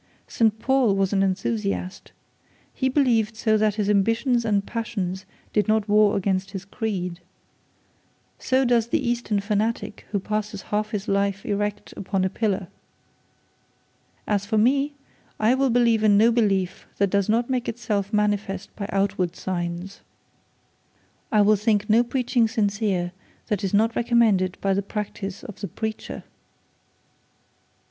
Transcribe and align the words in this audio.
St 0.27 0.57
Paul 0.57 0.95
was 0.95 1.13
an 1.13 1.21
enthusiast. 1.21 2.11
He 2.73 2.89
believed 2.89 3.35
so 3.35 3.55
that 3.55 3.75
his 3.75 3.87
ambition 3.87 4.35
and 4.47 4.65
passions 4.65 5.27
did 5.53 5.67
not 5.67 5.87
war 5.87 6.17
against 6.17 6.49
his 6.49 6.65
creed. 6.65 7.19
So 8.39 8.65
does 8.65 8.87
the 8.87 8.97
Eastern 9.07 9.39
fanatic 9.41 10.07
who 10.09 10.19
passes 10.19 10.63
half 10.73 10.89
his 10.89 11.07
life 11.07 11.45
erect 11.45 11.93
upon 11.95 12.25
a 12.25 12.29
pillar. 12.31 12.67
As 14.25 14.43
for 14.43 14.57
me, 14.57 14.95
I 15.39 15.53
will 15.53 15.69
believe 15.69 16.03
in 16.03 16.17
no 16.17 16.31
belief 16.31 16.87
that 16.97 17.11
does 17.11 17.29
not 17.29 17.47
make 17.47 17.69
itself 17.69 18.11
manifest 18.11 18.75
by 18.75 18.89
outward 18.91 19.35
signs. 19.35 20.01
I 21.31 21.43
will 21.43 21.55
think 21.55 21.87
no 21.91 22.03
preaching 22.03 22.47
sincere 22.47 23.11
that 23.49 23.63
is 23.63 23.71
not 23.71 23.95
recommended 23.95 24.57
by 24.61 24.73
the 24.73 24.81
practice 24.81 25.43
of 25.43 25.61
the 25.61 25.67
preacher.' 25.67 26.23